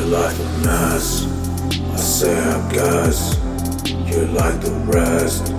[0.00, 1.26] mess.
[1.92, 3.36] I say I guess
[4.06, 5.52] you're like the rest.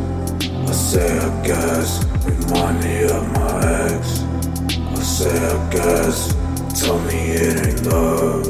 [0.68, 3.60] I say I guess remind me of my
[3.92, 4.24] ex.
[4.90, 6.34] I say I guess
[6.82, 8.48] tell me it ain't love.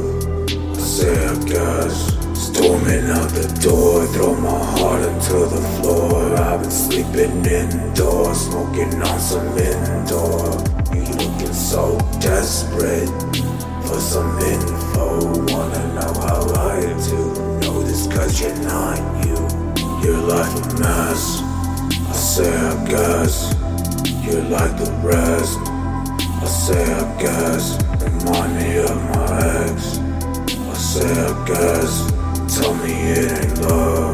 [0.47, 6.35] I say I guess storming out the door, throw my heart into the floor.
[6.35, 10.49] I've been sleeping indoors, smoking on some indoor.
[10.95, 13.09] You looking so desperate
[13.93, 15.05] for some info.
[15.53, 16.41] Wanna know how
[16.71, 17.21] I do?
[17.61, 19.37] Know this cause you're not you.
[20.01, 21.41] You're like a mess.
[22.09, 23.53] I say I guess
[24.23, 25.59] you're like the rest.
[26.41, 27.65] I say I guess
[28.01, 29.27] remind me of my
[29.61, 29.99] ex.
[30.47, 31.93] I say I guess
[32.57, 34.12] tell me it ain't love.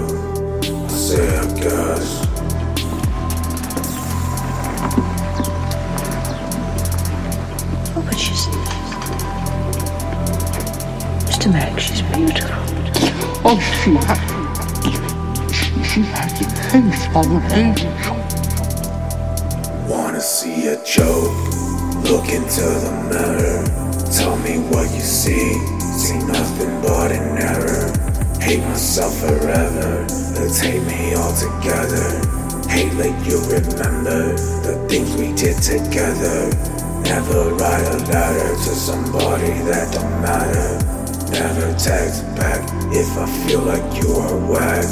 [11.39, 11.53] Mr.
[11.53, 12.51] Merrick, she's beautiful.
[13.45, 14.19] Oh, she has.
[15.55, 17.91] She, she has the face of an angel.
[19.87, 21.31] Wanna see a joke?
[22.03, 23.63] Look into the mirror.
[24.11, 25.55] Tell me what you see.
[25.79, 27.87] See nothing but an error.
[28.41, 30.01] Hate myself forever.
[30.35, 32.19] Let's hate me all together.
[32.67, 36.49] Hate like you remember the things we did together.
[37.03, 40.98] Never write a letter to somebody that don't matter.
[41.31, 44.83] Never text back if I feel like you are whack.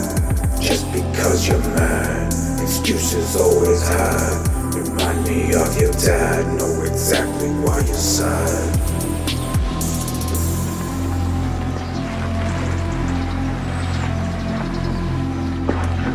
[0.62, 2.32] Just because you're mad,
[2.62, 4.48] excuses always had.
[4.76, 8.78] Remind me of your dad, know exactly why you're sad.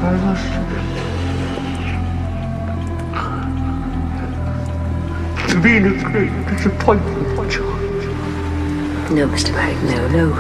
[0.02, 0.62] I must.
[5.44, 7.91] It's been a great disappointment, George.
[9.12, 9.52] No, Mr.
[9.52, 10.30] Merrick, no, no.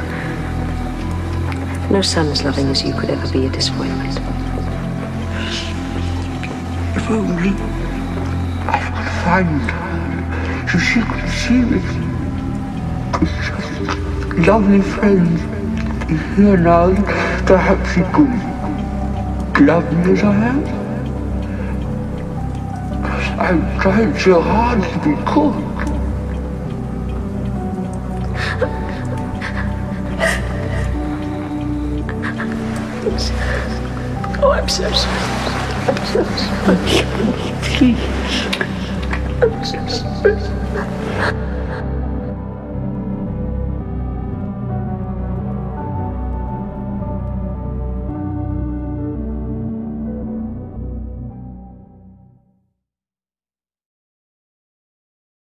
[1.90, 4.16] No son as loving as you could ever be a disappointment.
[6.96, 7.50] If only
[8.66, 11.80] I could find her so she could see me.
[14.46, 15.42] Lovely friends
[16.34, 16.94] here now.
[17.44, 20.64] Perhaps she could love me as I am.
[23.38, 25.91] I'm trying so hard to be good.
[34.62, 35.18] I'm so sorry.
[35.88, 36.76] I'm so sorry.
[37.62, 37.98] Please.
[39.42, 41.51] I'm so sorry.